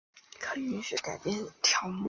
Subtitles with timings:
[0.39, 1.99] 可允许编辑与修改条目。